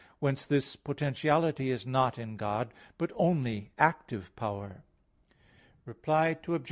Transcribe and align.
Whence 0.17 0.45
this 0.47 0.75
potentiality 0.75 1.69
is 1.69 1.85
not 1.85 2.17
in 2.17 2.35
God, 2.35 2.73
but 2.97 3.11
only 3.15 3.69
active 3.77 4.35
power. 4.35 4.81
Reply 5.85 6.35
Obj. 6.47 6.59